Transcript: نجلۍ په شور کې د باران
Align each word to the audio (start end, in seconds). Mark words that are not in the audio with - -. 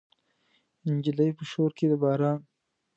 نجلۍ 0.91 1.29
په 1.37 1.43
شور 1.51 1.71
کې 1.77 1.85
د 1.91 1.93
باران 2.03 2.39